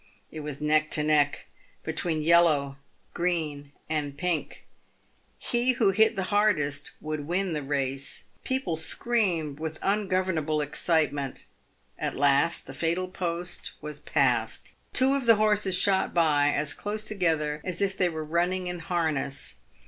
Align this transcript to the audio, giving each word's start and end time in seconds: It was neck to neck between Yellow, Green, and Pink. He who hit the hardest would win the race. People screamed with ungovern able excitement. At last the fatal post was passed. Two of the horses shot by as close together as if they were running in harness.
It 0.31 0.39
was 0.39 0.59
neck 0.59 0.89
to 0.97 1.03
neck 1.03 1.45
between 1.83 2.23
Yellow, 2.23 2.77
Green, 3.13 3.71
and 3.87 4.17
Pink. 4.17 4.65
He 5.37 5.73
who 5.73 5.91
hit 5.91 6.15
the 6.15 6.23
hardest 6.33 6.93
would 7.01 7.27
win 7.27 7.53
the 7.53 7.61
race. 7.61 8.23
People 8.43 8.75
screamed 8.77 9.59
with 9.59 9.77
ungovern 9.83 10.39
able 10.39 10.59
excitement. 10.59 11.45
At 11.99 12.15
last 12.17 12.65
the 12.65 12.73
fatal 12.73 13.09
post 13.09 13.73
was 13.79 13.99
passed. 13.99 14.73
Two 14.91 15.13
of 15.13 15.27
the 15.27 15.35
horses 15.35 15.75
shot 15.77 16.15
by 16.15 16.51
as 16.51 16.73
close 16.73 17.03
together 17.05 17.61
as 17.63 17.79
if 17.79 17.95
they 17.95 18.09
were 18.09 18.25
running 18.25 18.65
in 18.65 18.79
harness. 18.79 19.57